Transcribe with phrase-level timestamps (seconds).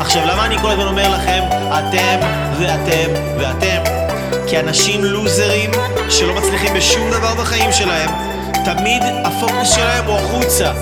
[0.00, 2.26] עכשיו, למה אני כל הזמן אומר לכם, אתם
[2.58, 3.82] ואתם ואתם?
[4.46, 5.70] כי אנשים לוזרים
[6.10, 8.10] שלא מצליחים בשום דבר בחיים שלהם,
[8.64, 10.72] תמיד הפוקוס שלהם הוא החוצה.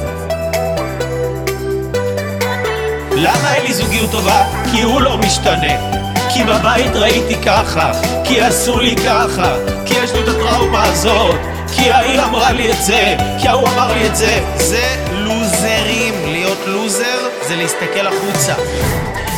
[3.13, 4.45] למה אין לי זוגיות טובה?
[4.73, 6.01] כי הוא לא משתנה.
[6.35, 7.93] כי בבית ראיתי ככה,
[8.25, 9.55] כי עשו לי ככה,
[9.87, 11.37] כי יש לי את הטראומה הזאת,
[11.77, 14.41] כי ההיא אמרה לי את זה, כי ההוא אמר לי את זה.
[14.57, 16.20] זה לוזרים.
[16.61, 18.55] להיות לוזר זה להסתכל החוצה.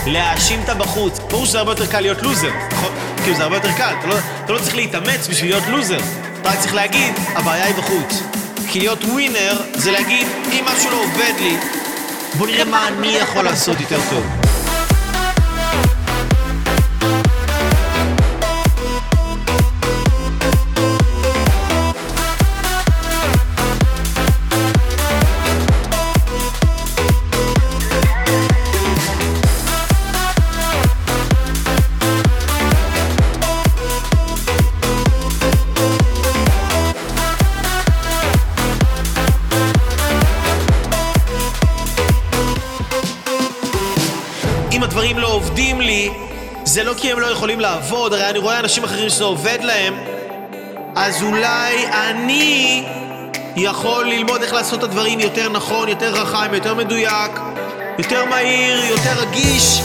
[0.06, 1.18] להאשים את הבחוץ.
[1.18, 2.92] ברור שזה הרבה יותר קל להיות לוזר, נכון?
[3.22, 3.94] כאילו זה הרבה יותר קל.
[3.98, 4.14] אתה לא,
[4.44, 5.98] אתה לא צריך להתאמץ בשביל להיות לוזר.
[6.40, 8.22] אתה רק צריך להגיד, הבעיה היא בחוץ.
[8.68, 11.56] כי להיות ווינר זה להגיד, אם משהו לא עובד לי,
[12.34, 14.41] בוא נראה מה אני יכול לעשות יותר טוב.
[44.92, 46.10] הדברים לא עובדים לי,
[46.64, 49.94] זה לא כי הם לא יכולים לעבוד, הרי אני רואה אנשים אחרים שזה עובד להם,
[50.96, 52.84] אז אולי אני
[53.56, 57.40] יכול ללמוד איך לעשות את הדברים יותר נכון, יותר חכם, יותר מדויק,
[57.98, 59.80] יותר מהיר, יותר רגיש,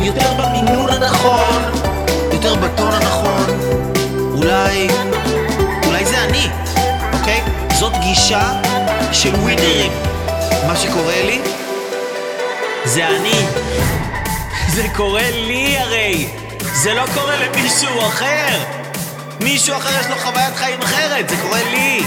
[0.00, 1.62] יותר במינון הנכון,
[2.32, 3.46] יותר בטון הנכון.
[4.34, 4.88] אולי,
[5.86, 6.46] אולי זה אני,
[7.12, 7.42] אוקיי?
[7.78, 8.52] זאת גישה
[9.12, 9.92] של ווינרים.
[10.66, 11.40] מה שקורה לי
[12.84, 13.68] זה אני.
[14.68, 16.28] זה קורה לי הרי.
[16.72, 18.58] זה לא קורה למישהו אחר.
[19.40, 22.02] מישהו אחר יש לו חוויית חיים אחרת, זה קורה לי.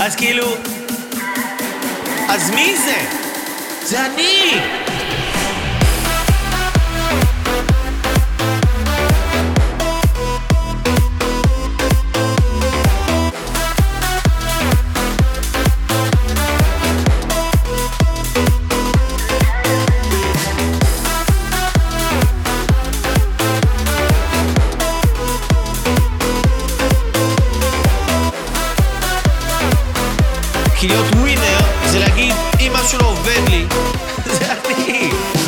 [0.00, 0.46] אז כאילו...
[2.28, 2.96] אז מי זה?
[3.82, 4.60] זה אני!
[30.80, 33.66] כי להיות ווינר זה להגיד, אם משהו לא עובד לי,
[34.38, 35.39] זה אני.